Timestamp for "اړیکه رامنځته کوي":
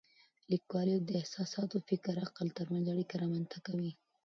2.93-3.91